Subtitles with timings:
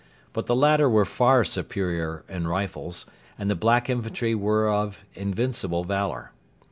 [0.33, 3.05] But the latter were far superior in rifles,
[3.37, 6.31] and the black infantry were of invincible valour.